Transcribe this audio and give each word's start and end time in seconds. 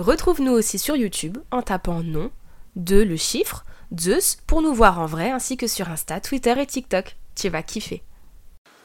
Retrouve-nous 0.00 0.52
aussi 0.52 0.78
sur 0.78 0.96
YouTube 0.96 1.36
en 1.50 1.60
tapant 1.60 2.02
nom, 2.02 2.30
de 2.74 3.02
le 3.02 3.18
chiffre, 3.18 3.66
Zeus 3.94 4.38
pour 4.46 4.62
nous 4.62 4.72
voir 4.72 4.98
en 4.98 5.04
vrai 5.04 5.30
ainsi 5.30 5.58
que 5.58 5.66
sur 5.66 5.90
Insta, 5.90 6.22
Twitter 6.22 6.54
et 6.58 6.64
TikTok. 6.64 7.18
Tu 7.34 7.50
vas 7.50 7.62
kiffer. 7.62 8.02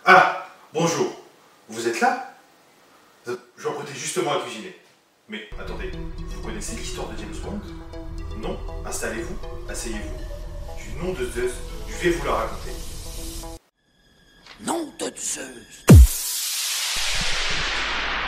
Ah, 0.04 0.46
bonjour. 0.74 1.08
Vous 1.70 1.88
êtes 1.88 2.02
là? 2.02 2.36
Je 3.26 3.32
m'apprêtais 3.66 3.98
justement 3.98 4.34
à 4.34 4.42
cuisiner. 4.42 4.78
Mais 5.30 5.48
attendez, 5.58 5.90
vous 6.18 6.42
connaissez 6.42 6.76
l'histoire 6.76 7.08
de 7.08 7.18
James 7.18 7.42
Bond? 7.42 7.62
Non? 8.42 8.60
Installez-vous, 8.86 9.38
asseyez-vous. 9.70 10.18
Du 10.78 11.02
nom 11.02 11.14
de 11.14 11.26
Zeus, 11.28 11.54
je 11.88 11.94
vais 12.04 12.10
vous 12.10 12.26
la 12.26 12.34
raconter. 12.34 12.72
Nom 14.66 14.90
de 15.00 15.14
Zeus 15.16 15.86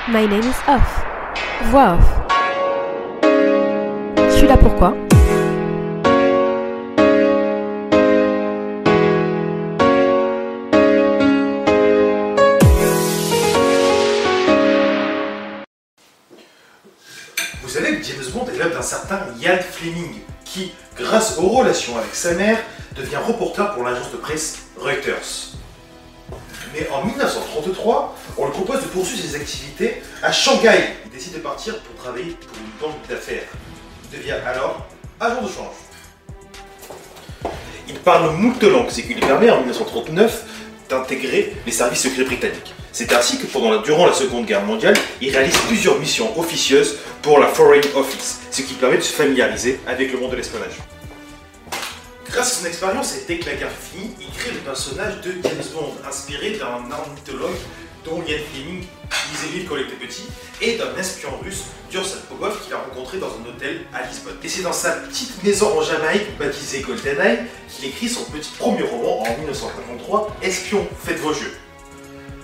My 0.07 0.25
name 0.25 0.49
is 0.49 0.55
Off. 0.69 1.03
Voix 1.69 1.95
off. 1.95 2.26
Suis 4.47 4.55
là 4.55 4.61
pourquoi 4.61 4.93
Vous 17.61 17.67
savez 17.67 17.97
que 17.97 18.03
James 18.05 18.15
Bond 18.33 18.45
est 18.47 18.57
l'œuvre 18.57 18.75
d'un 18.75 18.81
certain 18.81 19.19
Ian 19.41 19.57
Fleming, 19.69 20.21
qui, 20.45 20.71
grâce 20.95 21.37
aux 21.37 21.49
relations 21.49 21.97
avec 21.97 22.15
sa 22.15 22.33
mère, 22.35 22.57
devient 22.95 23.17
reporter 23.17 23.73
pour 23.73 23.83
l'agence 23.83 24.13
de 24.13 24.17
presse 24.17 24.59
Reuters. 24.77 25.57
Mais 26.73 26.87
en 26.89 27.03
1933, 27.03 28.15
on 28.37 28.45
lui 28.45 28.53
propose 28.53 28.81
de 28.81 28.87
poursuivre 28.87 29.21
ses 29.21 29.35
activités 29.35 30.01
à 30.23 30.31
Shanghai. 30.31 30.95
Il 31.03 31.11
décide 31.11 31.33
de 31.33 31.39
partir 31.39 31.77
pour 31.79 31.95
travailler 32.01 32.37
pour 32.47 32.57
une 32.57 32.79
banque 32.79 33.07
d'affaires. 33.09 33.43
Devient 34.11 34.35
alors 34.45 34.85
agent 35.19 35.41
de 35.41 35.47
change. 35.47 35.75
Il 37.89 37.95
parle 37.95 38.31
moult 38.35 38.61
langues, 38.63 38.89
ce 38.89 39.01
qui 39.01 39.13
lui 39.13 39.21
permet 39.21 39.49
en 39.49 39.57
1939 39.59 40.43
d'intégrer 40.89 41.53
les 41.65 41.71
services 41.71 42.01
secrets 42.03 42.23
britanniques. 42.23 42.73
C'est 42.91 43.13
ainsi 43.13 43.37
que 43.37 43.45
pendant 43.47 43.71
la- 43.71 43.79
durant 43.79 44.05
la 44.07 44.13
Seconde 44.13 44.45
Guerre 44.45 44.63
mondiale, 44.63 44.95
il 45.21 45.29
réalise 45.31 45.57
plusieurs 45.67 45.99
missions 45.99 46.37
officieuses 46.39 46.97
pour 47.21 47.39
la 47.39 47.47
Foreign 47.47 47.81
Office, 47.95 48.39
ce 48.51 48.61
qui 48.61 48.73
permet 48.73 48.97
de 48.97 49.01
se 49.01 49.13
familiariser 49.13 49.79
avec 49.87 50.11
le 50.11 50.19
monde 50.19 50.31
de 50.31 50.37
l'espionnage. 50.37 50.73
Grâce 52.25 52.53
à 52.53 52.61
son 52.61 52.65
expérience 52.65 53.15
et 53.15 53.23
dès 53.27 53.37
que 53.39 53.45
la 53.49 53.55
guerre 53.55 53.71
finit, 53.71 54.13
il 54.19 54.29
crée 54.37 54.51
le 54.51 54.59
personnage 54.59 55.21
de 55.21 55.31
James 55.43 55.63
Bond, 55.73 55.93
inspiré 56.07 56.51
d'un 56.51 56.89
ornithologue 56.91 57.55
dont 58.07 58.23
Ian 58.25 58.39
Fleming 58.51 58.83
lisait 59.31 59.57
lui 59.57 59.65
quand 59.65 59.75
il 59.75 59.83
était 59.83 59.95
petit, 59.95 60.23
et 60.61 60.77
d'un 60.77 60.95
espion 60.97 61.29
russe, 61.43 61.65
Dursat 61.91 62.19
Pogov, 62.29 62.63
qu'il 62.63 62.73
a 62.73 62.77
rencontré 62.77 63.17
dans 63.17 63.27
un 63.27 63.49
hôtel 63.49 63.85
à 63.93 64.05
Lisbonne. 64.07 64.37
Et 64.43 64.49
c'est 64.49 64.61
dans 64.61 64.73
sa 64.73 64.91
petite 64.91 65.43
maison 65.43 65.77
en 65.77 65.81
Jamaïque, 65.81 66.37
baptisée 66.37 66.81
GoldenEye, 66.81 67.39
qu'il 67.69 67.85
écrit 67.85 68.09
son 68.09 68.23
petit 68.25 68.51
premier 68.57 68.83
roman 68.83 69.21
en 69.21 69.37
1953, 69.37 70.37
Espion, 70.41 70.87
faites 71.03 71.19
vos 71.19 71.33
jeux. 71.33 71.57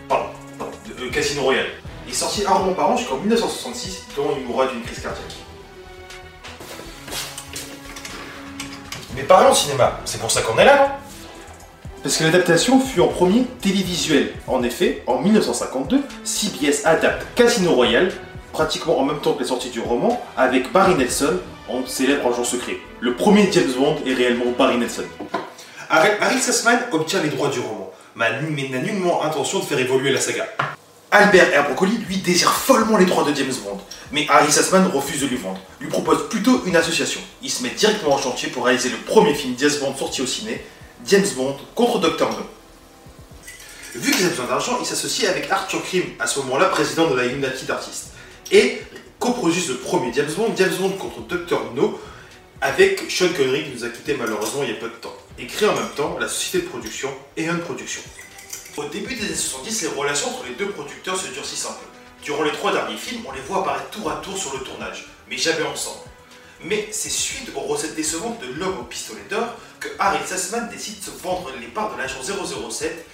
Pardon, 0.07 0.29
pardon, 0.57 0.73
de 0.99 1.07
Casino 1.09 1.43
Royale. 1.43 1.67
Il 2.05 2.11
est 2.11 2.15
sorti 2.15 2.43
un 2.45 2.53
roman 2.53 2.73
par 2.73 2.91
an 2.91 2.97
jusqu'en 2.97 3.17
1966, 3.17 4.03
dont 4.15 4.35
il 4.37 4.45
mourra 4.45 4.67
d'une 4.67 4.83
crise 4.83 4.99
cardiaque. 4.99 5.23
Mais 9.15 9.23
parlons 9.23 9.53
cinéma, 9.53 10.01
c'est 10.05 10.19
pour 10.19 10.31
ça 10.31 10.41
qu'on 10.41 10.57
est 10.57 10.65
là, 10.65 10.99
Parce 12.03 12.17
que 12.17 12.25
l'adaptation 12.25 12.81
fut 12.81 12.99
en 12.99 13.07
premier 13.07 13.45
télévisuel. 13.61 14.33
En 14.47 14.61
effet, 14.61 15.03
en 15.07 15.21
1952, 15.21 16.01
CBS 16.25 16.81
adapte 16.83 17.25
Casino 17.33 17.71
Royale, 17.71 18.11
pratiquement 18.51 18.99
en 18.99 19.05
même 19.05 19.19
temps 19.19 19.31
que 19.31 19.43
la 19.43 19.47
sortie 19.47 19.69
du 19.69 19.79
roman, 19.79 20.21
avec 20.35 20.69
Barry 20.73 20.95
Nelson 20.95 21.39
en 21.69 21.85
célèbre 21.85 22.27
agent 22.27 22.43
secret. 22.43 22.75
Le 22.99 23.15
premier 23.15 23.49
James 23.53 23.71
Bond 23.77 23.95
est 24.05 24.13
réellement 24.13 24.51
Barry 24.57 24.77
Nelson. 24.77 25.05
Harry 25.89 26.41
Sussman 26.41 26.77
obtient 26.91 27.23
les 27.23 27.29
droits 27.29 27.47
du 27.47 27.61
roman, 27.61 27.89
mais 28.17 28.67
n'a 28.69 28.79
nullement 28.79 29.23
intention 29.23 29.59
de 29.59 29.63
faire 29.63 29.79
évoluer 29.79 30.11
la 30.11 30.19
saga. 30.19 30.45
Albert 31.09 31.53
Herbrocoli, 31.53 31.99
lui, 32.09 32.17
désire 32.17 32.51
follement 32.51 32.97
les 32.97 33.05
droits 33.05 33.23
de 33.23 33.33
James 33.33 33.53
Bond, 33.63 33.79
mais 34.11 34.25
Harry 34.27 34.51
Sussman 34.51 34.87
refuse 34.87 35.21
de 35.21 35.27
lui 35.27 35.37
vendre, 35.37 35.61
lui 35.79 35.87
propose 35.87 36.27
plutôt 36.27 36.63
une 36.65 36.75
association. 36.75 37.21
Il 37.41 37.49
se 37.49 37.63
met 37.63 37.69
directement 37.69 38.15
en 38.15 38.17
chantier 38.17 38.49
pour 38.49 38.65
réaliser 38.65 38.89
le 38.89 38.97
premier 38.97 39.33
film 39.33 39.55
James 39.57 39.71
Bond 39.79 39.95
sorti 39.95 40.21
au 40.21 40.27
ciné, 40.27 40.61
James 41.05 41.27
Bond 41.35 41.57
contre 41.75 41.99
Dr. 41.99 42.29
No. 42.29 42.45
Vu 43.95 44.11
qu'ils 44.11 44.25
ont 44.25 44.29
besoin 44.29 44.45
d'argent, 44.45 44.77
il 44.79 44.85
s'associe 44.85 45.29
avec 45.29 45.51
Arthur 45.51 45.83
Krim, 45.83 46.03
à 46.19 46.27
ce 46.27 46.39
moment-là 46.39 46.65
président 46.65 47.09
de 47.09 47.15
la 47.15 47.25
United 47.25 47.69
Artists, 47.69 48.11
et 48.51 48.81
coproduisent 49.19 49.69
le 49.69 49.77
premier 49.77 50.11
James 50.13 50.31
Bond, 50.35 50.53
James 50.57 50.73
Bond 50.79 50.91
contre 50.91 51.21
Dr. 51.21 51.73
No, 51.75 51.99
avec 52.61 53.11
Sean 53.11 53.27
Connery 53.35 53.65
qui 53.65 53.71
nous 53.75 53.83
a 53.83 53.89
quitté 53.89 54.15
malheureusement 54.15 54.63
il 54.63 54.69
y 54.69 54.71
a 54.71 54.75
peu 54.75 54.87
de 54.87 54.95
temps, 54.95 55.15
et 55.37 55.45
crée 55.45 55.67
en 55.67 55.75
même 55.75 55.89
temps 55.95 56.17
la 56.19 56.27
société 56.27 56.65
de 56.65 56.69
production 56.69 57.09
Eon 57.37 57.59
Production. 57.59 58.01
Au 58.77 58.85
début 58.85 59.13
des 59.13 59.25
années 59.25 59.35
70, 59.35 59.81
les 59.81 59.87
relations 59.89 60.29
entre 60.29 60.45
les 60.47 60.55
deux 60.55 60.69
producteurs 60.69 61.19
se 61.19 61.27
durcissent 61.27 61.65
un 61.65 61.73
peu. 61.73 61.85
Durant 62.23 62.43
les 62.43 62.51
trois 62.53 62.71
derniers 62.71 62.97
films, 62.97 63.21
on 63.27 63.33
les 63.33 63.41
voit 63.41 63.59
apparaître 63.59 63.89
tour 63.89 64.09
à 64.09 64.15
tour 64.15 64.37
sur 64.37 64.53
le 64.53 64.63
tournage, 64.63 65.05
mais 65.29 65.37
jamais 65.37 65.63
ensemble. 65.63 65.99
Mais 66.61 66.87
c'est 66.91 67.09
suite 67.09 67.49
aux 67.55 67.61
recettes 67.61 67.95
décevantes 67.95 68.39
de 68.41 68.53
l'homme 68.53 68.79
au 68.79 68.83
pistolet 68.83 69.23
d'or 69.29 69.55
que 69.79 69.89
Harry 69.99 70.19
Sussman 70.27 70.69
décide 70.69 70.99
de 70.99 71.05
se 71.05 71.11
vendre 71.21 71.51
les 71.59 71.67
parts 71.67 71.93
de 71.93 71.99
l'agent 71.99 72.21
007 72.21 73.05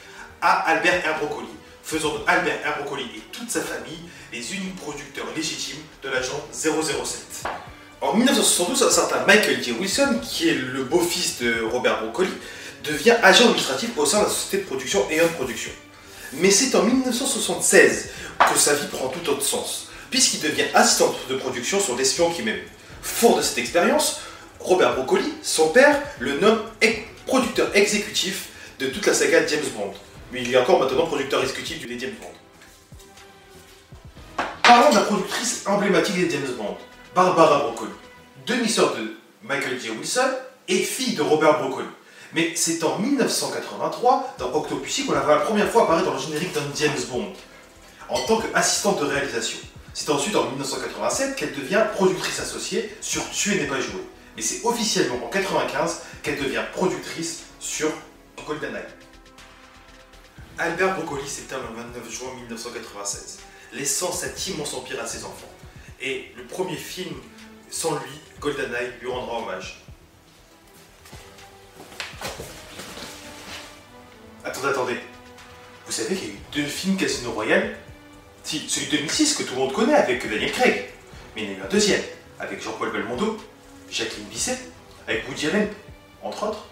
à 0.42 0.70
Albert 0.70 1.06
Herbrocoli, 1.06 1.48
faisant 1.84 2.14
de 2.14 2.20
Albert 2.28 2.60
Herbrocoli 2.66 3.04
et 3.16 3.22
toute 3.32 3.50
sa 3.50 3.62
famille 3.62 4.00
les 4.32 4.54
uniques 4.54 4.76
producteurs 4.76 5.26
légitimes 5.36 5.82
de 6.04 6.10
l'agent 6.10 6.40
007. 6.52 7.50
En 8.02 8.14
1972, 8.14 8.84
un 8.84 8.92
certain 8.92 9.26
Michael 9.26 9.62
J. 9.62 9.74
Wilson, 9.74 10.22
qui 10.24 10.50
est 10.50 10.54
le 10.54 10.84
beau-fils 10.84 11.40
de 11.42 11.62
Robert 11.64 12.02
Broccoli, 12.02 12.30
devient 12.84 13.16
agent 13.22 13.46
administratif 13.46 13.90
au 13.98 14.06
sein 14.06 14.20
de 14.20 14.24
la 14.26 14.30
société 14.30 14.60
de 14.60 14.68
production 14.68 15.06
Eon 15.12 15.28
Production. 15.36 15.72
Mais 16.34 16.52
c'est 16.52 16.76
en 16.76 16.84
1976 16.84 18.10
que 18.40 18.58
sa 18.58 18.76
vie 18.76 18.88
prend 18.88 19.10
tout 19.10 19.30
autre 19.30 19.44
sens, 19.44 19.90
puisqu'il 20.10 20.40
devient 20.42 20.66
assistant 20.74 21.14
de 21.30 21.36
production 21.36 21.80
sur 21.80 21.98
L'espion 21.98 22.32
qui 22.32 22.44
m'aime. 22.44 22.62
Fort 23.02 23.38
de 23.38 23.42
cette 23.42 23.58
expérience, 23.58 24.22
Robert 24.60 24.96
Broccoli, 24.96 25.34
son 25.42 25.70
père, 25.70 26.02
le 26.20 26.40
nomme 26.40 26.62
producteur 27.26 27.70
exécutif 27.76 28.50
de 28.80 28.88
toute 28.88 29.06
la 29.06 29.14
saga 29.14 29.46
James 29.46 29.70
Bond. 29.76 29.94
Mais 30.32 30.42
il 30.42 30.54
est 30.54 30.58
encore 30.58 30.80
maintenant 30.80 31.06
producteur 31.06 31.42
exécutif 31.42 31.80
du 31.86 32.00
James 32.00 32.16
Bond. 32.20 32.28
Parlons 34.64 34.90
de 34.92 34.96
la 34.96 35.02
productrice 35.02 35.64
emblématique 35.66 36.16
des 36.16 36.30
James 36.30 36.56
Bond, 36.58 36.78
Barbara 37.16 37.60
Broccoli, 37.60 37.92
demi-sœur 38.46 38.96
de 38.96 39.16
Michael 39.44 39.80
J. 39.80 39.90
Wilson 39.92 40.30
et 40.68 40.78
fille 40.78 41.16
de 41.16 41.22
Robert 41.22 41.60
Broccoli. 41.60 41.88
Mais 42.34 42.52
c'est 42.56 42.84
en 42.84 43.00
1983, 43.00 44.36
dans 44.38 44.54
Octopussy, 44.54 45.06
qu'on 45.06 45.14
la 45.14 45.22
voit 45.22 45.36
la 45.36 45.42
première 45.42 45.70
fois 45.70 45.84
apparaître 45.84 46.06
dans 46.06 46.14
le 46.14 46.20
générique 46.20 46.54
d'un 46.54 46.62
James 46.76 47.02
Bond, 47.12 47.34
en 48.10 48.20
tant 48.26 48.38
qu'assistante 48.40 49.00
de 49.02 49.06
réalisation. 49.06 49.58
C'est 50.00 50.12
ensuite 50.12 50.34
en 50.38 50.46
1987 50.46 51.36
qu'elle 51.36 51.54
devient 51.54 51.86
productrice 51.94 52.40
associée 52.40 52.90
sur 53.02 53.30
Tuer 53.32 53.56
n'est 53.56 53.68
pas 53.68 53.82
joué. 53.82 54.00
Mais 54.38 54.42
c'est 54.42 54.64
officiellement 54.64 55.16
en 55.16 55.28
1995 55.28 56.04
qu'elle 56.24 56.42
devient 56.42 56.64
productrice 56.72 57.42
sur 57.60 57.92
GoldenEye. 58.48 58.86
Albert 60.58 60.96
Broccoli 60.96 61.28
s'éteint 61.28 61.58
le 61.58 61.76
29 61.76 62.10
juin 62.10 62.30
1996, 62.34 63.40
laissant 63.74 64.14
cet 64.14 64.48
immense 64.48 64.74
empire 64.74 65.02
à 65.02 65.06
ses 65.06 65.26
enfants. 65.26 65.52
Et 66.00 66.32
le 66.38 66.46
premier 66.46 66.78
film, 66.78 67.16
sans 67.70 67.92
lui, 67.96 68.22
GoldenEye, 68.40 68.94
lui 69.02 69.12
rendra 69.12 69.40
hommage. 69.40 69.84
Attendez, 74.46 74.68
attendez. 74.70 75.00
Vous 75.86 75.92
savez 75.92 76.16
qu'il 76.16 76.30
y 76.30 76.32
a 76.32 76.34
eu 76.36 76.40
deux 76.54 76.68
films 76.68 76.96
Casino 76.96 77.34
Royale 77.34 77.76
Si, 78.44 78.60
celui 78.68 78.88
de 78.88 78.98
2006 78.98 79.36
que 79.36 79.44
tout 79.44 79.54
le 79.54 79.60
monde 79.60 79.74
connaît 79.74 79.94
avec 79.94 80.28
Daniel 80.30 80.52
Craig. 80.52 80.86
Mais 81.36 81.44
il 81.44 81.50
y 81.50 81.52
en 81.52 81.56
a 81.56 81.58
eu 81.60 81.62
un 81.64 81.70
deuxième, 81.70 82.02
avec 82.40 82.64
Jean-Paul 82.64 82.92
Belmondo, 82.92 83.38
Jacqueline 83.92 84.28
Bisset, 84.28 84.58
avec 85.08 85.28
Woody 85.28 85.48
Allen, 85.48 85.68
entre 86.24 86.50
autres, 86.50 86.68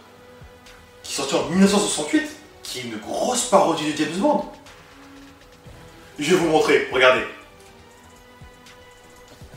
qui 1.03 1.13
est 1.13 1.15
sorti 1.15 1.35
en 1.35 1.49
1968, 1.49 2.23
qui 2.63 2.79
est 2.79 2.83
une 2.83 2.97
grosse 2.97 3.49
parodie 3.49 3.91
de 3.91 3.97
James 3.97 4.17
Bond. 4.17 4.45
Je 6.19 6.33
vais 6.33 6.37
vous 6.37 6.49
montrer, 6.49 6.87
regardez. 6.91 7.21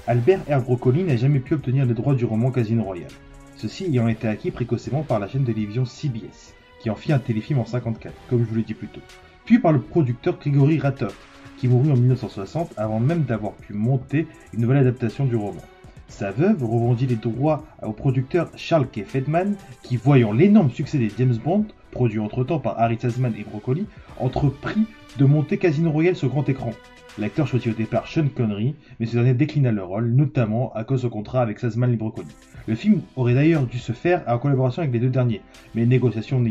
Albert 0.06 0.40
R. 0.48 0.92
N'a 1.04 1.16
jamais 1.16 1.40
pu 1.40 1.54
obtenir 1.54 1.86
les 1.86 1.94
droits 1.94 2.14
du 2.14 2.24
roman 2.24 2.50
Casino 2.50 2.82
Royale, 2.82 3.12
ceci 3.56 3.84
ayant 3.84 4.08
été 4.08 4.28
acquis 4.28 4.50
précocement 4.50 5.02
par 5.02 5.20
la 5.20 5.28
chaîne 5.28 5.44
de 5.44 5.52
télévision 5.52 5.84
CBS, 5.84 6.54
qui 6.80 6.90
en 6.90 6.96
fit 6.96 7.12
un 7.12 7.18
téléfilm 7.18 7.60
en 7.60 7.64
54, 7.64 8.12
comme 8.28 8.40
je 8.40 8.44
vous 8.44 8.56
l'ai 8.56 8.62
dit 8.62 8.74
plus 8.74 8.88
tôt, 8.88 9.00
puis 9.44 9.58
par 9.58 9.72
le 9.72 9.80
producteur 9.80 10.38
Grigory 10.38 10.78
Ratov, 10.78 11.14
qui 11.60 11.68
mourut 11.68 11.90
en 11.92 11.96
1960 11.96 12.72
avant 12.78 13.00
même 13.00 13.24
d'avoir 13.24 13.52
pu 13.52 13.74
monter 13.74 14.26
une 14.54 14.62
nouvelle 14.62 14.78
adaptation 14.78 15.26
du 15.26 15.36
roman. 15.36 15.60
Sa 16.08 16.30
veuve 16.30 16.64
revendit 16.64 17.06
les 17.06 17.16
droits 17.16 17.64
au 17.82 17.92
producteur 17.92 18.50
Charles 18.56 18.88
K. 18.88 19.04
Fedman, 19.04 19.56
qui, 19.82 19.98
voyant 19.98 20.32
l'énorme 20.32 20.70
succès 20.70 20.96
des 20.96 21.12
James 21.18 21.36
Bond, 21.44 21.66
produit 21.90 22.18
entre-temps 22.18 22.60
par 22.60 22.80
Harry 22.80 22.96
Sazman 22.98 23.34
et 23.38 23.44
Broccoli, 23.44 23.86
entreprit 24.18 24.86
de 25.18 25.24
monter 25.26 25.58
Casino 25.58 25.90
Royale 25.90 26.16
sur 26.16 26.30
grand 26.30 26.48
écran. 26.48 26.70
L'acteur 27.18 27.46
choisit 27.46 27.74
au 27.74 27.76
départ 27.76 28.06
Sean 28.08 28.28
Connery, 28.34 28.74
mais 28.98 29.04
ce 29.04 29.16
dernier 29.16 29.34
déclina 29.34 29.70
le 29.70 29.84
rôle, 29.84 30.10
notamment 30.10 30.72
à 30.74 30.84
cause 30.84 31.02
de 31.02 31.08
contrat 31.08 31.42
avec 31.42 31.58
Sazman 31.58 31.90
Libroconi. 31.90 32.30
Le 32.66 32.74
film 32.74 33.02
aurait 33.16 33.34
d'ailleurs 33.34 33.66
dû 33.66 33.78
se 33.78 33.92
faire 33.92 34.24
en 34.26 34.38
collaboration 34.38 34.80
avec 34.80 34.94
les 34.94 35.00
deux 35.00 35.10
derniers, 35.10 35.42
mais 35.74 35.82
les 35.82 35.86
négociations 35.88 36.42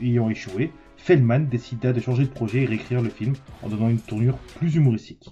ayant 0.00 0.30
échoué, 0.30 0.70
Feldman 1.04 1.48
décida 1.50 1.92
de 1.92 2.00
changer 2.00 2.24
de 2.24 2.30
projet 2.30 2.62
et 2.62 2.64
réécrire 2.64 3.02
le 3.02 3.10
film 3.10 3.34
en 3.60 3.68
donnant 3.68 3.90
une 3.90 4.00
tournure 4.00 4.38
plus 4.56 4.74
humoristique. 4.74 5.28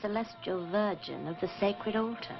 Celestial 0.00 0.66
virgin 0.70 1.28
of 1.28 1.36
the 1.40 1.48
sacred 1.58 1.96
altar. 1.96 2.36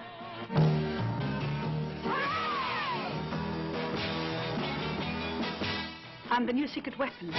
I'm 6.30 6.46
the 6.46 6.52
new 6.52 6.68
secret 6.68 6.98
weapon. 6.98 7.32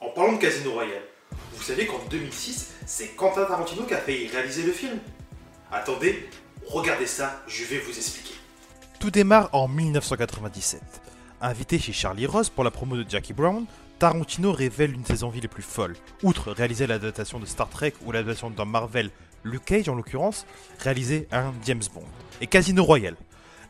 En 0.00 0.08
parlant 0.08 0.32
de 0.32 0.38
Casino 0.38 0.72
Royale, 0.72 1.02
vous 1.52 1.62
savez 1.62 1.86
qu'en 1.86 2.00
2006, 2.10 2.74
c'est 2.84 3.14
Quentin 3.14 3.44
Tarantino 3.44 3.84
qui 3.84 3.94
a 3.94 3.98
failli 3.98 4.26
réaliser 4.26 4.64
le 4.64 4.72
film 4.72 4.98
Attendez, 5.70 6.28
regardez 6.66 7.06
ça, 7.06 7.42
je 7.46 7.64
vais 7.64 7.78
vous 7.78 7.96
expliquer. 7.96 8.34
Tout 8.98 9.10
démarre 9.10 9.50
en 9.52 9.68
1997. 9.68 10.82
Invité 11.40 11.78
chez 11.78 11.92
Charlie 11.92 12.26
Ross 12.26 12.50
pour 12.50 12.64
la 12.64 12.72
promo 12.72 12.96
de 12.96 13.08
Jackie 13.08 13.32
Brown, 13.32 13.64
Tarantino 14.00 14.52
révèle 14.52 14.94
une 14.94 15.02
de 15.02 15.06
ses 15.06 15.22
envies 15.22 15.40
les 15.40 15.48
plus 15.48 15.62
folles. 15.62 15.96
Outre 16.24 16.50
réaliser 16.50 16.88
l'adaptation 16.88 17.38
de 17.38 17.46
Star 17.46 17.68
Trek 17.68 17.94
ou 18.04 18.10
l'adaptation 18.10 18.50
d'un 18.50 18.64
Marvel, 18.64 19.10
Luke 19.44 19.64
Cage 19.64 19.88
en 19.88 19.94
l'occurrence, 19.94 20.44
réaliser 20.80 21.28
un 21.30 21.52
James 21.64 21.82
Bond. 21.94 22.04
Et 22.40 22.48
Casino 22.48 22.82
Royale, 22.82 23.16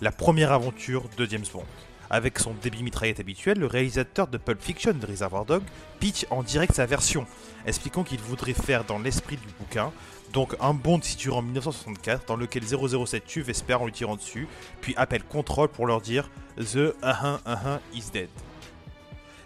la 0.00 0.10
première 0.10 0.52
aventure 0.52 1.04
de 1.18 1.26
James 1.26 1.44
Bond. 1.52 1.66
Avec 2.12 2.38
son 2.38 2.52
débit 2.52 2.82
mitraillette 2.82 3.20
habituel, 3.20 3.58
le 3.58 3.66
réalisateur 3.66 4.28
de 4.28 4.36
Pulp 4.36 4.60
Fiction 4.60 4.92
de 4.92 5.06
Reservoir 5.06 5.46
Dog 5.46 5.62
pitch 5.98 6.26
en 6.28 6.42
direct 6.42 6.74
sa 6.74 6.84
version, 6.84 7.26
expliquant 7.64 8.04
qu'il 8.04 8.20
voudrait 8.20 8.52
faire 8.52 8.84
dans 8.84 8.98
l'esprit 8.98 9.38
du 9.38 9.46
bouquin, 9.58 9.90
donc 10.34 10.54
un 10.60 10.74
Bond 10.74 11.00
situé 11.00 11.32
en 11.32 11.40
1964 11.40 12.26
dans 12.26 12.36
lequel 12.36 12.64
007 12.66 13.24
tue 13.24 13.40
Vesper 13.40 13.76
en 13.76 13.86
lui 13.86 13.92
tirant 13.92 14.16
dessus, 14.16 14.46
puis 14.82 14.92
appelle 14.98 15.22
Control 15.22 15.68
pour 15.68 15.86
leur 15.86 16.02
dire 16.02 16.28
The 16.58 16.76
uh 16.76 16.92
-huh, 17.02 17.38
uh 17.46 17.56
-huh 17.64 17.80
is 17.94 18.10
dead. 18.12 18.28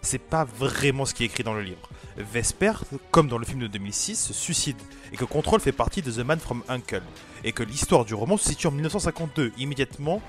C'est 0.03 0.19
pas 0.19 0.45
vraiment 0.45 1.05
ce 1.05 1.15
qui 1.15 1.23
est 1.23 1.27
écrit 1.27 1.45
dans 1.45 1.55
le 1.55 1.63
livre. 1.63 1.89
Vesper, 2.17 2.73
comme 3.13 3.29
dans 3.29 3.39
le 3.39 3.45
film 3.45 3.61
de 3.61 3.69
2006, 3.69 4.17
se 4.27 4.33
suicide, 4.33 4.81
et 5.13 5.17
que 5.17 5.25
Control 5.25 5.61
fait 5.61 5.77
partie 5.85 6.03
de 6.03 6.11
The 6.11 6.25
Man 6.25 6.41
from 6.41 6.65
Uncle, 6.69 7.03
et 7.45 7.53
que 7.53 7.63
l'histoire 7.63 8.05
du 8.05 8.15
roman 8.15 8.37
se 8.37 8.49
situe 8.49 8.67
en 8.67 8.73
1952, 8.73 9.53
immédiatement 9.57 10.21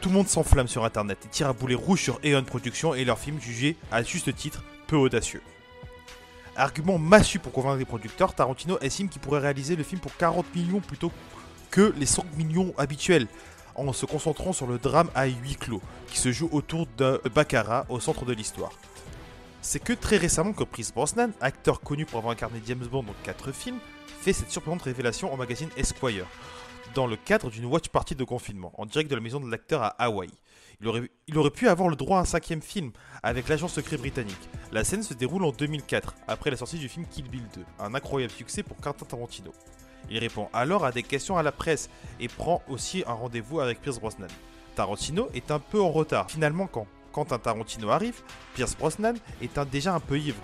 tout 0.00 0.08
le 0.08 0.14
monde 0.14 0.28
s'enflamme 0.28 0.68
sur 0.68 0.84
internet 0.84 1.18
et 1.24 1.28
tire 1.28 1.48
à 1.48 1.52
boulet 1.52 1.74
rouge 1.74 2.02
sur 2.02 2.20
Eon 2.24 2.44
Productions 2.44 2.94
et 2.94 3.04
leur 3.04 3.18
film 3.18 3.40
jugé 3.40 3.76
à 3.90 4.02
juste 4.02 4.34
titre 4.34 4.62
peu 4.86 4.96
audacieux. 4.96 5.42
Argument 6.56 6.98
massu 6.98 7.38
pour 7.38 7.52
convaincre 7.52 7.78
les 7.78 7.84
producteurs, 7.84 8.34
Tarantino 8.34 8.78
estime 8.80 9.08
qu'il 9.08 9.20
pourrait 9.20 9.40
réaliser 9.40 9.76
le 9.76 9.84
film 9.84 10.00
pour 10.00 10.16
40 10.16 10.54
millions 10.54 10.80
plutôt 10.80 11.12
que 11.70 11.92
les 11.96 12.06
100 12.06 12.24
millions 12.36 12.74
habituels, 12.78 13.26
en 13.74 13.92
se 13.92 14.06
concentrant 14.06 14.52
sur 14.52 14.66
le 14.66 14.78
drame 14.78 15.10
à 15.14 15.26
huis 15.26 15.56
clos, 15.56 15.82
qui 16.08 16.18
se 16.18 16.32
joue 16.32 16.48
autour 16.50 16.88
de 16.96 17.20
Baccarat 17.32 17.86
au 17.88 18.00
centre 18.00 18.24
de 18.24 18.32
l'histoire. 18.32 18.72
C'est 19.62 19.78
que 19.78 19.92
très 19.92 20.16
récemment 20.16 20.52
que 20.52 20.64
Chris 20.64 20.90
Brosnan, 20.94 21.30
acteur 21.40 21.80
connu 21.80 22.06
pour 22.06 22.18
avoir 22.18 22.32
incarné 22.32 22.60
James 22.66 22.86
Bond 22.90 23.04
dans 23.04 23.14
4 23.22 23.52
films, 23.52 23.78
fait 24.20 24.32
cette 24.32 24.50
surprenante 24.50 24.82
révélation 24.82 25.32
au 25.32 25.36
magazine 25.36 25.68
Esquire, 25.76 26.26
dans 26.94 27.06
le 27.06 27.16
cadre 27.16 27.50
d'une 27.50 27.66
watch 27.66 27.88
party 27.88 28.14
de 28.14 28.24
confinement, 28.24 28.72
en 28.78 28.86
direct 28.86 29.10
de 29.10 29.14
la 29.14 29.20
maison 29.20 29.40
de 29.40 29.50
l'acteur 29.50 29.82
à 29.82 29.88
Hawaï. 29.88 30.30
Il 30.80 31.36
aurait, 31.36 31.50
pu 31.50 31.68
avoir 31.68 31.88
le 31.88 31.96
droit 31.96 32.18
à 32.18 32.20
un 32.20 32.24
cinquième 32.24 32.62
film 32.62 32.92
avec 33.22 33.48
l'agent 33.48 33.66
secret 33.66 33.96
britannique. 33.96 34.48
La 34.70 34.84
scène 34.84 35.02
se 35.02 35.12
déroule 35.12 35.44
en 35.44 35.50
2004, 35.50 36.14
après 36.28 36.50
la 36.50 36.56
sortie 36.56 36.78
du 36.78 36.88
film 36.88 37.04
Kill 37.06 37.28
Bill 37.28 37.42
2, 37.54 37.64
un 37.80 37.94
incroyable 37.94 38.32
succès 38.32 38.62
pour 38.62 38.76
Quentin 38.76 39.04
Tarantino. 39.04 39.52
Il 40.08 40.18
répond 40.18 40.48
alors 40.52 40.84
à 40.84 40.92
des 40.92 41.02
questions 41.02 41.36
à 41.36 41.42
la 41.42 41.50
presse 41.50 41.90
et 42.20 42.28
prend 42.28 42.62
aussi 42.68 43.02
un 43.06 43.12
rendez-vous 43.12 43.58
avec 43.58 43.80
Pierce 43.80 43.98
Brosnan. 43.98 44.28
Tarantino 44.76 45.28
est 45.34 45.50
un 45.50 45.58
peu 45.58 45.80
en 45.80 45.90
retard. 45.90 46.30
Finalement, 46.30 46.68
quand 46.68 46.86
Quentin 47.12 47.40
Tarantino 47.40 47.90
arrive, 47.90 48.22
Pierce 48.54 48.76
Brosnan 48.76 49.14
est 49.42 49.58
déjà 49.70 49.94
un 49.94 50.00
peu 50.00 50.18
ivre. 50.18 50.42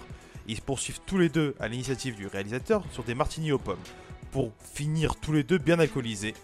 Ils 0.49 0.61
poursuivent 0.61 1.01
tous 1.07 1.19
les 1.19 1.29
deux 1.29 1.55
à 1.61 1.69
l'initiative 1.69 2.17
du 2.17 2.27
réalisateur 2.27 2.83
sur 2.91 3.05
des 3.05 3.15
martinis 3.15 3.53
aux 3.53 3.59
pommes 3.59 3.79
pour 4.35 4.51
finir 4.59 5.15
tous 5.15 5.33
les 5.33 5.45
deux 5.45 5.59
bien 5.59 5.79
alcoolisés. 5.79 6.35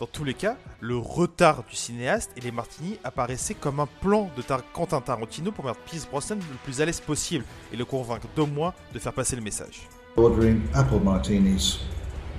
Dans 0.00 0.06
tous 0.06 0.24
les 0.24 0.34
cas, 0.34 0.56
le 0.80 0.96
retard 0.96 1.62
du 1.70 1.76
cinéaste 1.76 2.32
et 2.36 2.40
les 2.40 2.50
martinis 2.50 2.98
apparaissaient 3.04 3.54
comme 3.54 3.78
un 3.78 3.86
plan 3.86 4.28
de 4.36 4.42
Quentin 4.72 5.00
Tarantino 5.00 5.52
pour 5.52 5.66
mettre 5.66 5.78
Pierce 5.82 6.08
Brosnan 6.08 6.38
le 6.38 6.56
plus 6.64 6.80
à 6.80 6.86
l'aise 6.86 6.98
possible 7.00 7.44
et 7.72 7.76
le 7.76 7.84
convaincre 7.84 8.26
d'au 8.34 8.46
moins 8.46 8.74
de 8.92 8.98
faire 8.98 9.12
passer 9.12 9.36
le 9.36 9.42
message. 9.42 9.86
Ordering 10.16 10.62
apple 10.74 10.98
martinis. 10.98 11.78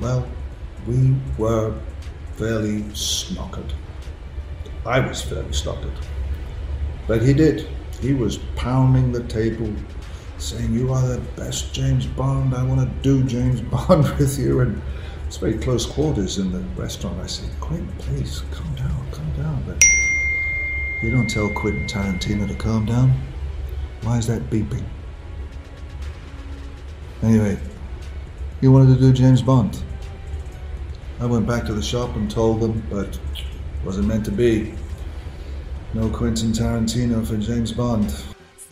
Well, 0.01 0.25
we 0.85 1.13
were 1.37 1.71
fairly 2.37 2.83
snockered. 2.93 3.73
I 4.85 4.99
was 4.99 5.21
fairly 5.21 5.53
snockered. 5.53 5.95
But 7.07 7.21
he 7.21 7.33
did. 7.33 7.67
He 8.01 8.13
was 8.13 8.37
pounding 8.57 9.13
the 9.13 9.23
table, 9.29 9.71
saying, 10.41 10.73
You 10.73 10.91
are 10.91 11.07
the 11.07 11.19
best 11.35 11.73
James 11.73 12.05
Bond. 12.05 12.55
I 12.55 12.63
want 12.63 12.81
to 12.81 13.01
do 13.01 13.23
James 13.23 13.61
Bond 13.73 14.07
with 14.17 14.37
you. 14.39 14.59
And 14.61 14.81
it's 15.27 15.37
very 15.37 15.57
close 15.57 15.85
quarters 15.85 16.37
in 16.37 16.51
the 16.51 16.59
restaurant. 16.81 17.19
I 17.21 17.27
said, 17.27 17.49
Quentin, 17.59 17.87
please, 17.99 18.41
calm 18.51 18.75
down, 18.75 19.11
calm 19.11 19.31
down. 19.37 19.63
But 19.65 19.83
you 21.01 21.11
don't 21.11 21.29
tell 21.29 21.49
Quentin 21.49 21.85
Tarantino 21.87 22.47
to 22.47 22.55
calm 22.55 22.85
down. 22.85 23.13
Why 24.01 24.17
is 24.17 24.27
that 24.27 24.49
beeping? 24.49 24.83
Anyway, 27.21 27.57
he 28.61 28.67
wanted 28.67 28.95
to 28.95 28.99
do 28.99 29.13
James 29.13 29.41
Bond. 29.41 29.83
I 31.19 31.27
went 31.27 31.45
back 31.45 31.65
to 31.65 31.73
the 31.73 31.83
shop 31.83 32.15
and 32.15 32.29
told 32.31 32.61
them, 32.61 32.83
but 32.89 33.19
wasn't 33.85 34.07
meant 34.07 34.25
to 34.25 34.31
be. 34.31 34.73
No 35.93 36.09
Quentin 36.09 36.51
Tarantino 36.51 37.25
for 37.25 37.37
James 37.37 37.71
Bond. 37.71 38.11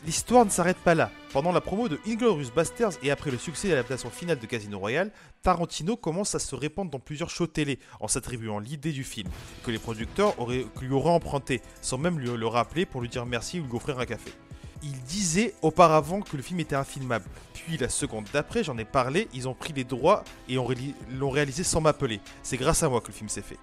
L'histoire 0.06 0.46
ne 0.46 0.50
s'arrête 0.50 0.78
pas 0.78 0.96
là. 0.96 1.12
Pendant 1.32 1.52
la 1.52 1.62
promo 1.62 1.88
de 1.88 2.00
Inglorious 2.08 2.50
Basterds 2.56 2.98
et 3.04 3.12
après 3.12 3.30
le 3.30 3.38
succès 3.38 3.68
de 3.68 3.74
l'adaptation 3.74 4.10
finale 4.10 4.40
de 4.40 4.46
Casino 4.48 4.80
Royale, 4.80 5.12
Tarantino 5.44 5.96
commence 5.96 6.34
à 6.34 6.40
se 6.40 6.56
répandre 6.56 6.90
dans 6.90 6.98
plusieurs 7.00 7.30
shows 7.30 7.46
télé 7.46 7.78
en 8.00 8.08
s'attribuant 8.08 8.58
l'idée 8.58 8.92
du 8.92 9.04
film, 9.04 9.30
que 9.64 9.70
les 9.70 9.78
producteurs 9.78 10.34
lui 10.82 10.92
auraient 10.92 11.12
emprunté, 11.12 11.62
sans 11.82 12.00
même 12.00 12.18
lui 12.20 12.36
le 12.36 12.48
rappeler 12.48 12.88
pour 12.88 13.02
lui 13.02 13.10
dire 13.10 13.28
merci 13.28 13.60
ou 13.60 13.66
lui 13.66 13.76
offrir 13.76 14.00
un 14.00 14.08
café. 14.08 14.32
Il 14.82 15.00
disait 15.04 15.54
auparavant 15.62 16.22
que 16.22 16.36
le 16.36 16.42
film 16.42 16.62
était 16.62 16.76
infilmable. 16.76 17.26
Puis 17.54 17.78
la 17.78 17.90
seconde 17.90 18.26
d'après, 18.34 18.64
j'en 18.64 18.78
ai 18.80 18.86
parlé, 18.86 19.28
ils 19.32 19.48
ont 19.48 19.54
pris 19.54 19.74
les 19.74 19.84
droits 19.84 20.24
et 20.48 20.56
l'ont 20.56 21.30
réalisé 21.30 21.64
sans 21.64 21.80
m'appeler. 21.80 22.22
C'est 22.42 22.58
grâce 22.58 22.82
à 22.82 22.90
moi 22.90 23.02
que 23.02 23.08
le 23.08 23.14
film 23.14 23.30
s'est 23.30 23.44
fait, 23.44 23.60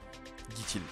dit-il. 0.54 0.82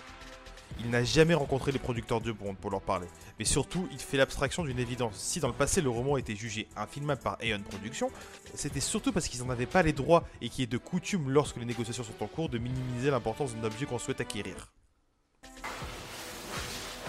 Il 0.80 0.90
n'a 0.90 1.04
jamais 1.04 1.34
rencontré 1.34 1.72
les 1.72 1.78
producteurs 1.78 2.20
de 2.20 2.32
Bond 2.32 2.54
pour 2.54 2.70
leur 2.70 2.80
parler. 2.80 3.06
Mais 3.38 3.44
surtout, 3.44 3.88
il 3.92 3.98
fait 3.98 4.16
l'abstraction 4.16 4.64
d'une 4.64 4.78
évidence. 4.78 5.16
Si 5.16 5.40
dans 5.40 5.48
le 5.48 5.54
passé 5.54 5.80
le 5.80 5.88
roman 5.88 6.16
était 6.16 6.36
jugé 6.36 6.66
infilmable 6.76 7.22
par 7.22 7.38
Aeon 7.40 7.60
Productions, 7.62 8.10
c'était 8.54 8.80
surtout 8.80 9.12
parce 9.12 9.28
qu'ils 9.28 9.40
n'en 9.42 9.50
avaient 9.50 9.66
pas 9.66 9.82
les 9.82 9.92
droits 9.92 10.24
et 10.42 10.48
qu'il 10.48 10.64
est 10.64 10.72
de 10.72 10.78
coutume 10.78 11.30
lorsque 11.30 11.56
les 11.56 11.64
négociations 11.64 12.04
sont 12.04 12.22
en 12.22 12.26
cours 12.26 12.48
de 12.48 12.58
minimiser 12.58 13.10
l'importance 13.10 13.54
d'un 13.54 13.64
objet 13.64 13.86
qu'on 13.86 13.98
souhaite 13.98 14.20
acquérir. 14.20 14.72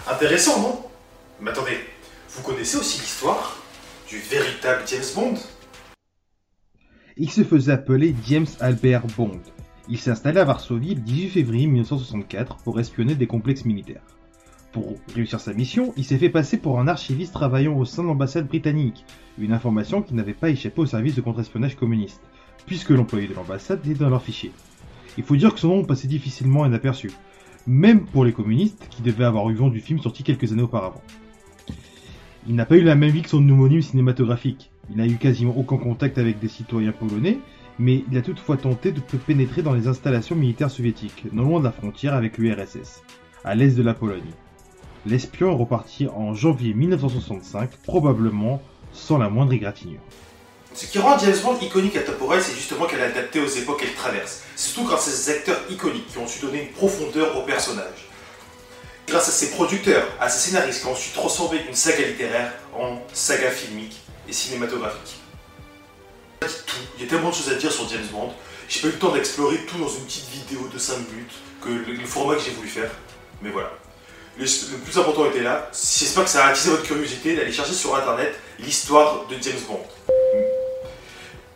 Intéressant, 0.08 0.60
non? 0.60 0.84
Mais 1.40 1.50
attendez, 1.50 1.78
vous 2.30 2.42
connaissez 2.42 2.76
aussi 2.76 3.00
l'histoire 3.00 3.58
du 4.08 4.18
véritable 4.18 4.84
James 4.86 5.04
Bond? 5.14 5.34
Il 7.16 7.30
se 7.30 7.42
faisait 7.42 7.72
appeler 7.72 8.14
James 8.26 8.46
Albert 8.60 9.06
Bond. 9.16 9.40
Il 9.88 9.98
s'est 9.98 10.10
installé 10.10 10.40
à 10.40 10.44
Varsovie 10.44 10.96
le 10.96 11.00
18 11.00 11.28
février 11.28 11.66
1964 11.68 12.56
pour 12.56 12.80
espionner 12.80 13.14
des 13.14 13.28
complexes 13.28 13.64
militaires. 13.64 14.02
Pour 14.72 14.96
réussir 15.14 15.38
sa 15.38 15.54
mission, 15.54 15.94
il 15.96 16.04
s'est 16.04 16.18
fait 16.18 16.28
passer 16.28 16.56
pour 16.56 16.80
un 16.80 16.88
archiviste 16.88 17.32
travaillant 17.32 17.78
au 17.78 17.84
sein 17.84 18.02
de 18.02 18.08
l'ambassade 18.08 18.48
britannique, 18.48 19.04
une 19.38 19.52
information 19.52 20.02
qui 20.02 20.14
n'avait 20.14 20.34
pas 20.34 20.50
échappé 20.50 20.80
au 20.80 20.86
service 20.86 21.14
de 21.14 21.20
contre-espionnage 21.20 21.76
communiste, 21.76 22.20
puisque 22.66 22.90
l'employé 22.90 23.28
de 23.28 23.34
l'ambassade 23.34 23.86
était 23.86 24.00
dans 24.00 24.10
leur 24.10 24.22
fichier. 24.22 24.50
Il 25.18 25.24
faut 25.24 25.36
dire 25.36 25.54
que 25.54 25.60
son 25.60 25.68
nom 25.68 25.84
passait 25.84 26.08
difficilement 26.08 26.66
inaperçu, 26.66 27.12
même 27.66 28.06
pour 28.06 28.24
les 28.24 28.32
communistes 28.32 28.88
qui 28.90 29.02
devaient 29.02 29.24
avoir 29.24 29.48
eu 29.50 29.54
vent 29.54 29.68
du 29.68 29.80
film 29.80 30.00
sorti 30.00 30.24
quelques 30.24 30.52
années 30.52 30.62
auparavant. 30.62 31.02
Il 32.48 32.56
n'a 32.56 32.66
pas 32.66 32.76
eu 32.76 32.82
la 32.82 32.96
même 32.96 33.10
vie 33.10 33.22
que 33.22 33.30
son 33.30 33.48
homonyme 33.48 33.82
cinématographique. 33.82 34.70
Il 34.90 34.96
n'a 34.96 35.06
eu 35.06 35.16
quasiment 35.16 35.56
aucun 35.56 35.78
contact 35.78 36.18
avec 36.18 36.38
des 36.38 36.48
citoyens 36.48 36.92
polonais, 36.92 37.38
mais 37.78 38.04
il 38.10 38.16
a 38.16 38.22
toutefois 38.22 38.56
tenté 38.56 38.92
de 38.92 39.00
pénétrer 39.00 39.62
dans 39.62 39.74
les 39.74 39.88
installations 39.88 40.34
militaires 40.34 40.70
soviétiques, 40.70 41.24
non 41.32 41.44
loin 41.44 41.60
de 41.60 41.64
la 41.64 41.72
frontière 41.72 42.14
avec 42.14 42.38
l'URSS, 42.38 43.02
à 43.44 43.54
l'est 43.54 43.76
de 43.76 43.82
la 43.82 43.94
Pologne. 43.94 44.32
L'espion 45.04 45.52
est 45.52 45.56
reparti 45.56 46.08
en 46.08 46.34
janvier 46.34 46.74
1965, 46.74 47.76
probablement 47.84 48.60
sans 48.92 49.18
la 49.18 49.28
moindre 49.28 49.52
égratignure. 49.52 50.00
Ce 50.74 50.86
qui 50.86 50.98
rend 50.98 51.18
James 51.18 51.36
Bond 51.42 51.58
iconique 51.62 51.96
à 51.96 52.02
Temporel, 52.02 52.42
c'est 52.42 52.54
justement 52.54 52.86
qu'elle 52.86 53.00
est 53.00 53.04
adaptée 53.04 53.40
aux 53.40 53.46
époques 53.46 53.80
qu'elle 53.80 53.94
traverse. 53.94 54.42
Surtout 54.56 54.84
grâce 54.84 55.08
à 55.08 55.10
ces 55.10 55.30
acteurs 55.30 55.60
iconiques 55.70 56.08
qui 56.08 56.18
ont 56.18 56.26
su 56.26 56.44
donner 56.44 56.64
une 56.64 56.72
profondeur 56.72 57.36
au 57.36 57.42
personnage. 57.42 58.08
Grâce 59.06 59.28
à 59.28 59.32
ses 59.32 59.52
producteurs, 59.52 60.06
à 60.20 60.28
ses 60.28 60.50
scénaristes 60.50 60.82
qui 60.82 60.86
ont 60.88 60.96
su 60.96 61.12
transformer 61.12 61.60
une 61.68 61.74
saga 61.74 62.06
littéraire 62.06 62.52
en 62.78 62.98
saga 63.12 63.50
filmique 63.50 63.96
et 64.28 64.32
cinématographique. 64.32 65.20
Tout. 66.66 66.76
Il 66.96 67.04
y 67.04 67.06
a 67.06 67.10
tellement 67.10 67.30
de 67.30 67.34
choses 67.34 67.50
à 67.50 67.54
dire 67.54 67.72
sur 67.72 67.88
James 67.88 68.06
Bond. 68.12 68.32
J'ai 68.68 68.80
pas 68.80 68.88
eu 68.88 68.92
le 68.92 68.98
temps 68.98 69.12
d'explorer 69.12 69.58
tout 69.66 69.78
dans 69.78 69.88
une 69.88 70.04
petite 70.04 70.28
vidéo 70.28 70.68
de 70.72 70.78
5 70.78 70.96
minutes, 71.10 71.32
que 71.62 71.68
le, 71.68 72.06
format 72.06 72.34
que 72.34 72.42
j'ai 72.42 72.50
voulu 72.50 72.68
faire. 72.68 72.90
Mais 73.42 73.50
voilà. 73.50 73.70
Le, 74.38 74.44
le 74.44 74.78
plus 74.78 74.98
important 74.98 75.26
était 75.26 75.42
là. 75.42 75.70
J'espère 75.72 76.24
que 76.24 76.30
ça 76.30 76.44
a 76.44 76.48
attisé 76.48 76.70
votre 76.70 76.82
curiosité 76.82 77.36
d'aller 77.36 77.52
chercher 77.52 77.72
sur 77.72 77.94
internet 77.94 78.34
l'histoire 78.58 79.26
de 79.26 79.36
James 79.40 79.60
Bond. 79.68 79.86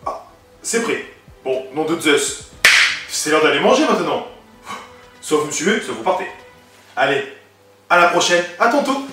Ah, 0.06 0.26
c'est 0.62 0.82
prêt. 0.82 1.04
Bon, 1.44 1.66
nom 1.74 1.84
de 1.84 2.00
Zeus. 2.00 2.50
C'est 3.08 3.30
l'heure 3.30 3.42
d'aller 3.42 3.60
manger 3.60 3.84
maintenant. 3.86 4.26
Soit 5.20 5.38
vous 5.38 5.46
me 5.46 5.52
suivez, 5.52 5.80
soit 5.80 5.94
vous 5.94 6.02
partez. 6.02 6.26
Allez, 6.96 7.24
à 7.88 7.98
la 7.98 8.08
prochaine, 8.08 8.44
à 8.58 8.68
tantôt. 8.68 9.06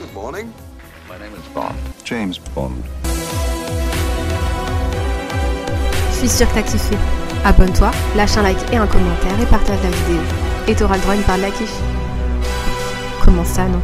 Good 0.00 0.14
morning. 0.14 0.67
My 1.18 1.24
name 1.24 1.34
is 1.34 1.48
Bond. 1.52 1.74
James 2.04 2.34
Bond. 2.54 2.76
Je 6.12 6.18
suis 6.18 6.28
sûre 6.28 6.48
que 6.48 6.54
t'as 6.54 6.62
kiffé. 6.62 6.96
Abonne-toi, 7.44 7.90
lâche 8.14 8.36
un 8.36 8.42
like 8.42 8.58
et 8.72 8.76
un 8.76 8.86
commentaire 8.86 9.40
et 9.40 9.46
partage 9.46 9.78
la 9.82 9.90
vidéo. 9.90 10.20
Et 10.68 10.76
t'auras 10.76 10.94
le 10.94 11.00
droit 11.02 11.14
à 11.14 11.16
une 11.16 11.22
part 11.22 11.36
de 11.36 11.42
la 11.42 11.50
quiche. 11.50 11.68
Comment 13.24 13.44
ça, 13.44 13.64
non? 13.64 13.80